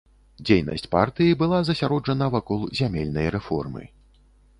Дзейнасць 0.45 0.87
партыі 0.95 1.35
была 1.41 1.59
засяроджана 1.67 2.29
вакол 2.37 2.65
зямельнай 2.79 3.27
рэформы. 3.37 3.83